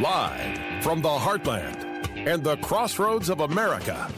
[0.00, 4.10] Live from the heartland and the crossroads of America,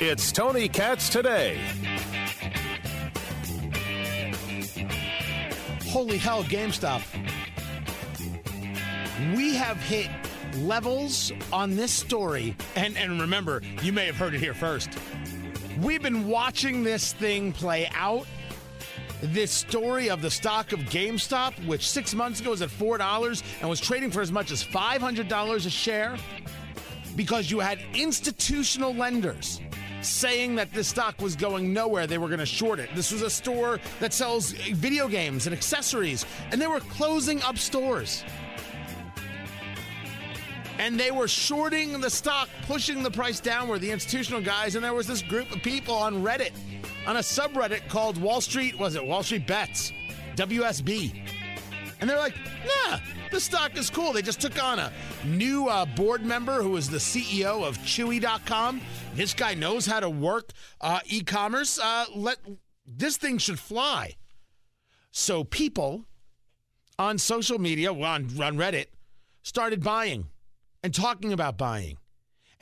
[0.00, 1.60] it's Tony Katz today.
[5.88, 7.02] Holy hell, GameStop.
[9.36, 10.08] We have hit
[10.56, 12.56] levels on this story.
[12.74, 14.90] And, and remember, you may have heard it here first.
[15.80, 18.26] We've been watching this thing play out.
[19.20, 23.68] This story of the stock of GameStop, which six months ago was at $4 and
[23.68, 26.16] was trading for as much as $500 a share,
[27.16, 29.60] because you had institutional lenders
[30.02, 32.06] saying that this stock was going nowhere.
[32.06, 32.90] They were going to short it.
[32.94, 37.58] This was a store that sells video games and accessories, and they were closing up
[37.58, 38.22] stores.
[40.78, 44.76] And they were shorting the stock, pushing the price downward, the institutional guys.
[44.76, 46.52] And there was this group of people on Reddit,
[47.06, 49.92] on a subreddit called Wall Street, was it Wall Street Bets?
[50.36, 51.28] WSB.
[52.00, 52.98] And they're like, nah,
[53.32, 54.12] the stock is cool.
[54.12, 54.92] They just took on a
[55.26, 58.80] new uh, board member who is the CEO of Chewy.com.
[59.14, 61.80] This guy knows how to work uh, e-commerce.
[61.80, 62.38] Uh, let
[62.86, 64.14] this thing should fly.
[65.10, 66.04] So people
[67.00, 68.86] on social media, on, on Reddit,
[69.42, 70.26] started buying
[70.88, 71.98] and talking about buying.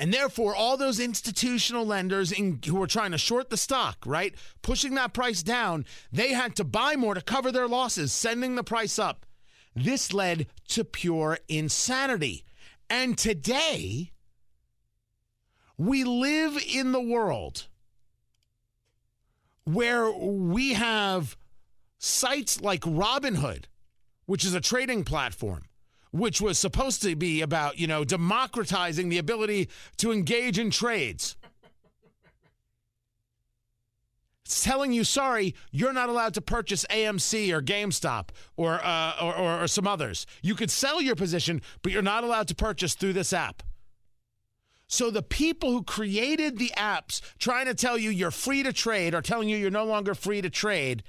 [0.01, 4.35] And therefore, all those institutional lenders in, who were trying to short the stock, right,
[4.63, 8.65] pushing that price down, they had to buy more to cover their losses, sending the
[8.65, 9.25] price up.
[9.77, 12.45] This led to pure insanity.
[12.91, 14.11] And today,
[15.79, 17.69] we live in the world
[19.63, 21.37] where we have
[21.99, 23.67] sites like Robinhood,
[24.25, 25.67] which is a trading platform,
[26.19, 31.37] which was supposed to be about, you know, democratizing the ability to engage in trades.
[34.45, 39.35] It's telling you, sorry, you're not allowed to purchase AMC or GameStop or, uh, or,
[39.35, 40.25] or, or some others.
[40.41, 43.65] You could sell your position, but you're not allowed to purchase through this app.
[44.87, 49.15] So the people who created the apps trying to tell you you're free to trade
[49.17, 51.03] are telling you you're no longer free to trade.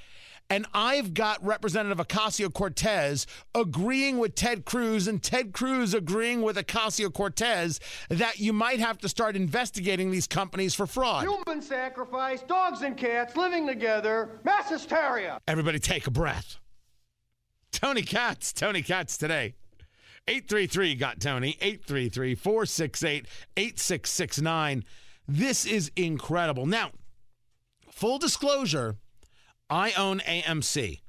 [0.49, 6.55] And I've got Representative Ocasio Cortez agreeing with Ted Cruz and Ted Cruz agreeing with
[6.55, 11.23] Ocasio Cortez that you might have to start investigating these companies for fraud.
[11.23, 15.39] Human sacrifice, dogs and cats living together, mass hysteria.
[15.47, 16.57] Everybody take a breath.
[17.71, 19.53] Tony Katz, Tony Katz today.
[20.29, 23.25] 833 got Tony, 833 468
[23.55, 24.83] 8669.
[25.27, 26.65] This is incredible.
[26.65, 26.91] Now,
[27.91, 28.95] full disclosure,
[29.69, 31.01] I own AMC,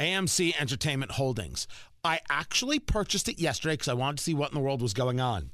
[0.00, 1.66] AMC Entertainment Holdings.
[2.02, 4.94] I actually purchased it yesterday because I wanted to see what in the world was
[4.94, 5.50] going on.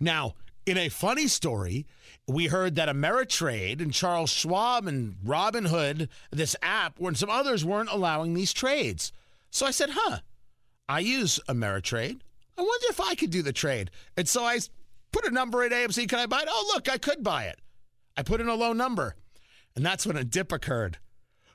[0.00, 0.34] Now,
[0.66, 1.86] in a funny story,
[2.26, 7.90] we heard that Ameritrade and Charles Schwab and Robinhood, this app, and some others weren't
[7.90, 9.12] allowing these trades.
[9.50, 10.18] So I said, huh,
[10.88, 12.20] I use Ameritrade.
[12.56, 13.90] I wonder if I could do the trade.
[14.16, 14.58] And so I
[15.12, 16.08] put a number in AMC.
[16.08, 16.48] Can I buy it?
[16.50, 17.60] Oh, look, I could buy it.
[18.16, 19.14] I put in a low number.
[19.76, 20.98] And that's when a dip occurred.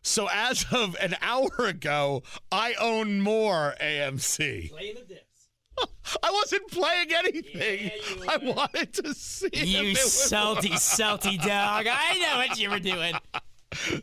[0.04, 4.70] So as of an hour ago, I own more AMC.
[4.70, 5.48] Play the dips.
[6.24, 7.92] I wasn't playing anything.
[8.20, 9.50] Yeah, I wanted to see.
[9.54, 11.88] You it was- salty, salty dog.
[11.90, 13.16] I know what you were doing.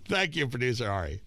[0.09, 1.21] Thank you, producer Ari.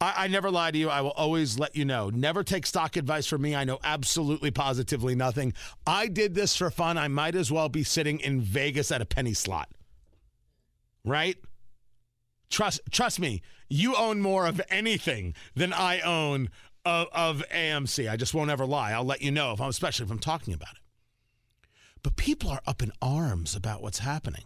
[0.00, 0.90] I, I never lie to you.
[0.90, 2.10] I will always let you know.
[2.10, 3.54] Never take stock advice from me.
[3.54, 5.54] I know absolutely positively nothing.
[5.86, 6.98] I did this for fun.
[6.98, 9.68] I might as well be sitting in Vegas at a penny slot.
[11.04, 11.36] Right?
[12.52, 13.40] Trust trust me,
[13.70, 16.50] you own more of anything than I own
[16.84, 18.10] of, of AMC.
[18.10, 18.92] I just won't ever lie.
[18.92, 20.82] I'll let you know if I'm especially if I'm talking about it.
[22.02, 24.44] But people are up in arms about what's happening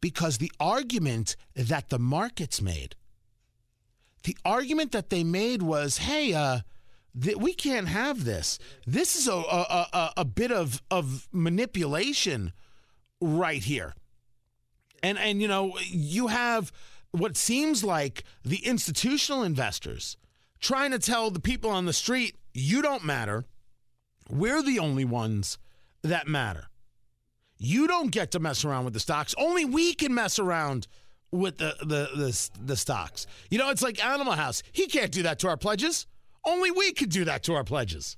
[0.00, 2.96] because the argument that the markets made,
[4.24, 6.60] the argument that they made was, hey, uh,
[7.36, 8.58] we can't have this.
[8.86, 12.52] This is a, a, a, a bit of, of manipulation
[13.20, 13.94] right here.
[15.02, 16.72] And, and, you know, you have
[17.14, 20.16] what seems like the institutional investors
[20.60, 23.44] trying to tell the people on the street, you don't matter.
[24.28, 25.58] We're the only ones
[26.02, 26.66] that matter.
[27.56, 29.34] You don't get to mess around with the stocks.
[29.38, 30.88] Only we can mess around
[31.30, 33.26] with the the the, the stocks.
[33.48, 34.62] You know, it's like Animal House.
[34.72, 36.06] He can't do that to our pledges.
[36.44, 38.16] Only we could do that to our pledges.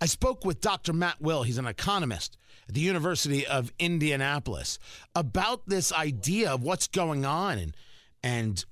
[0.00, 0.92] I spoke with Dr.
[0.92, 2.36] Matt Will, he's an economist
[2.72, 4.78] the University of Indianapolis,
[5.14, 7.76] about this idea of what's going on and
[8.24, 8.64] and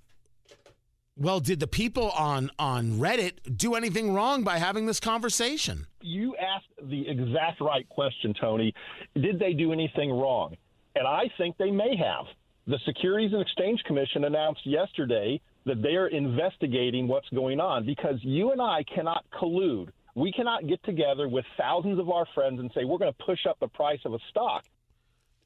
[1.16, 5.86] well, did the people on on Reddit do anything wrong by having this conversation?
[6.02, 8.74] you asked the exact right question, Tony.
[9.14, 10.56] Did they do anything wrong?
[10.94, 12.26] And I think they may have.
[12.66, 18.16] The Securities and Exchange Commission announced yesterday that they are investigating what's going on because
[18.22, 19.88] you and I cannot collude.
[20.20, 23.46] We cannot get together with thousands of our friends and say we're going to push
[23.48, 24.64] up the price of a stock.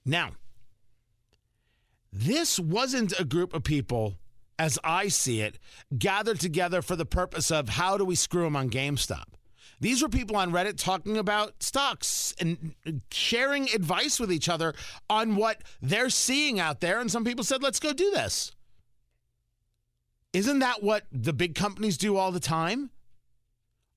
[0.04, 0.32] Now,
[2.12, 4.16] this wasn't a group of people,
[4.58, 5.60] as I see it,
[5.96, 9.26] gathered together for the purpose of how do we screw them on GameStop.
[9.78, 12.74] These were people on Reddit talking about stocks and
[13.12, 14.74] sharing advice with each other
[15.08, 16.98] on what they're seeing out there.
[16.98, 18.50] And some people said, let's go do this.
[20.32, 22.90] Isn't that what the big companies do all the time?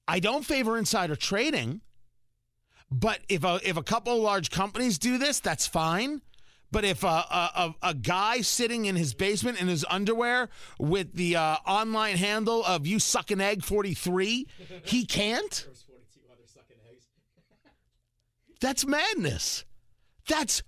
[0.08, 1.82] I don't favor insider trading,
[2.90, 6.22] but if a, if a couple of large companies do this, that's fine.
[6.72, 11.38] But if a, a, a, guy sitting in his basement in his underwear with the
[11.38, 14.46] uh, online handle of you suck an egg 43,
[14.84, 15.68] he can't?
[18.60, 19.66] That's madness.
[20.28, 20.64] That's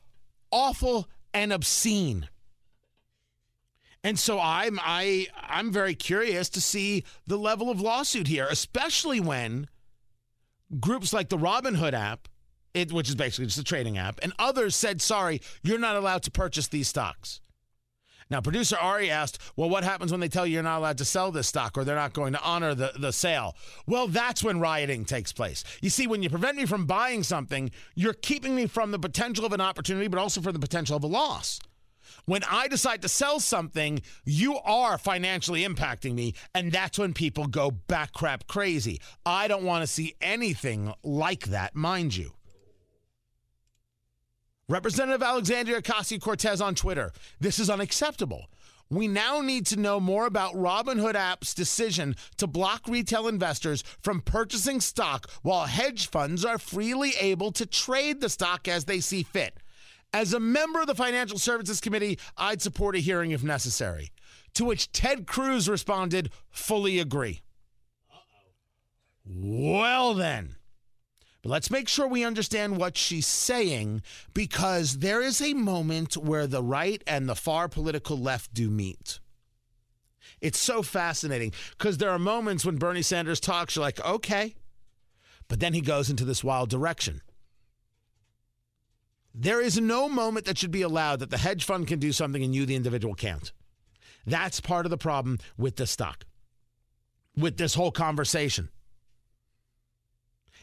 [0.51, 2.30] awful and obscene.
[4.04, 9.19] And so I'm I I'm very curious to see the level of lawsuit here, especially
[9.19, 9.68] when
[10.80, 12.28] groups like the Robinhood app
[12.74, 16.24] it, which is basically just a trading app, and others said, sorry, you're not allowed
[16.24, 17.42] to purchase these stocks.
[18.31, 21.06] Now, producer Ari asked, well, what happens when they tell you you're not allowed to
[21.06, 23.56] sell this stock or they're not going to honor the, the sale?
[23.88, 25.63] Well, that's when rioting takes place.
[25.81, 29.46] You see, when you prevent me from buying something, you're keeping me from the potential
[29.48, 31.60] of an opportunity, but also from the potential of a loss.
[32.26, 37.48] When I decide to sell something, you are financially impacting me, and that's when people
[37.48, 39.02] go back crap crazy.
[39.26, 42.34] I don't want to see anything like that, mind you.
[44.68, 47.12] Representative Alexandria Ocasio Cortez on Twitter.
[47.40, 48.46] This is unacceptable.
[48.92, 54.22] We now need to know more about Robinhood app's decision to block retail investors from
[54.22, 59.22] purchasing stock while hedge funds are freely able to trade the stock as they see
[59.22, 59.58] fit.
[60.14, 64.12] As a member of the Financial Services Committee, I'd support a hearing if necessary.
[64.56, 67.42] To which Ted Cruz responded, fully agree.
[68.12, 69.78] Uh-oh.
[69.80, 70.56] Well, then.
[71.42, 74.02] But let's make sure we understand what she's saying
[74.34, 79.20] because there is a moment where the right and the far political left do meet.
[80.42, 84.56] It's so fascinating because there are moments when Bernie Sanders talks, you're like, okay.
[85.48, 87.22] But then he goes into this wild direction.
[89.41, 92.44] There is no moment that should be allowed that the hedge fund can do something
[92.44, 93.53] and you, the individual, can't.
[94.25, 96.25] That's part of the problem with the stock,
[97.38, 98.68] with this whole conversation.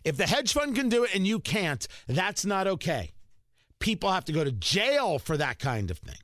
[0.04, 3.12] If the hedge fund can do it and you can't, that's not okay.
[3.78, 6.18] People have to go to jail for that kind of thing.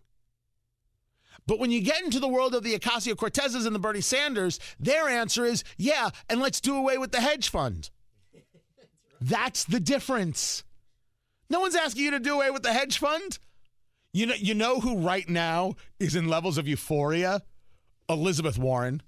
[1.46, 4.60] But when you get into the world of the Ocasio Cortezes and the Bernie Sanders,
[4.78, 7.88] their answer is, yeah, and let's do away with the hedge fund.
[9.22, 10.64] That's the difference.
[11.52, 13.38] No one's asking you to do away with the hedge fund.
[14.14, 17.42] You know, you know who right now is in levels of euphoria?
[18.08, 19.02] Elizabeth Warren.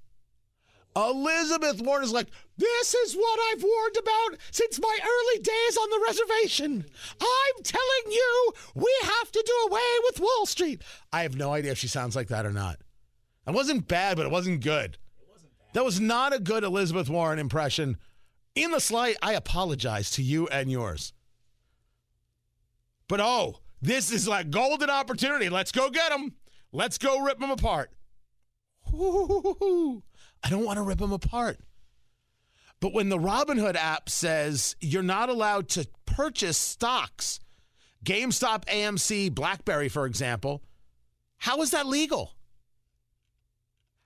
[0.94, 5.88] Elizabeth Warren is like, this is what I've warned about since my early days on
[5.88, 6.84] the reservation.
[7.18, 10.82] I'm telling you, we have to do away with Wall Street.
[11.14, 12.76] I have no idea if she sounds like that or not.
[13.46, 14.98] It wasn't bad, but it wasn't good.
[15.18, 17.96] It wasn't that was not a good Elizabeth Warren impression.
[18.54, 21.13] In the slight, I apologize to you and yours.
[23.08, 25.48] But oh, this is like golden opportunity.
[25.48, 26.34] Let's go get them.
[26.72, 27.90] Let's go rip them apart.
[28.92, 30.02] Ooh.
[30.42, 31.58] I don't want to rip them apart.
[32.80, 37.40] But when the Robinhood app says you're not allowed to purchase stocks,
[38.04, 40.62] GameStop, AMC, BlackBerry, for example,
[41.38, 42.34] how is that legal?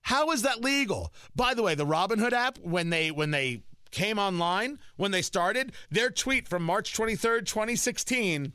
[0.03, 1.13] How is that legal?
[1.35, 5.73] By the way, the Robinhood app, when they when they came online, when they started,
[5.91, 8.53] their tweet from March 23rd, 2016,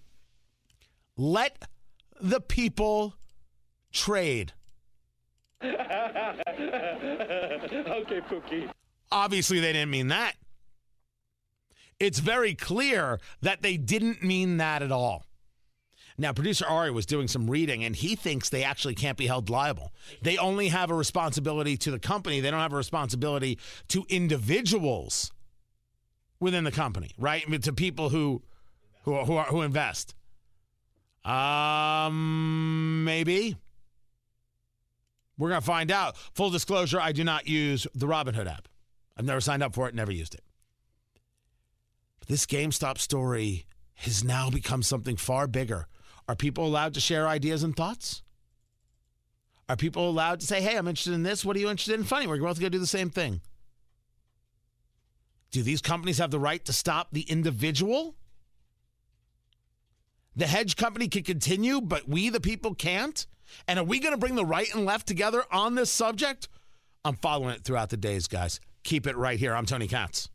[1.17, 1.63] let
[2.22, 3.15] the people
[3.91, 4.53] trade.
[5.63, 5.75] okay,
[8.29, 8.70] Pookie.
[9.12, 10.34] Obviously, they didn't mean that.
[12.00, 15.25] It's very clear that they didn't mean that at all.
[16.17, 19.50] Now, producer Ari was doing some reading, and he thinks they actually can't be held
[19.50, 19.91] liable.
[20.22, 23.58] They only have a responsibility to the company, they don't have a responsibility
[23.89, 25.32] to individuals
[26.39, 27.43] within the company, right?
[27.46, 28.43] I mean, to people who
[29.03, 30.15] who who, are, who invest.
[31.25, 33.55] Um, maybe.
[35.37, 36.17] We're going to find out.
[36.35, 38.67] Full disclosure I do not use the Robinhood app.
[39.17, 40.43] I've never signed up for it, never used it.
[42.19, 43.65] But this GameStop story
[43.95, 45.87] has now become something far bigger.
[46.27, 48.21] Are people allowed to share ideas and thoughts?
[49.69, 51.45] Are people allowed to say, hey, I'm interested in this?
[51.45, 52.03] What are you interested in?
[52.03, 53.41] Funny, we're both going to do the same thing.
[55.51, 58.15] Do these companies have the right to stop the individual?
[60.35, 63.27] The hedge company can continue, but we, the people, can't?
[63.67, 66.47] And are we going to bring the right and left together on this subject?
[67.05, 68.59] I'm following it throughout the days, guys.
[68.83, 69.53] Keep it right here.
[69.53, 70.29] I'm Tony Katz.